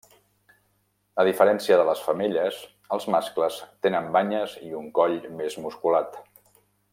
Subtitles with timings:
[1.23, 2.57] A diferència de les femelles,
[2.97, 6.19] els mascles tenen banyes i un coll més musculat.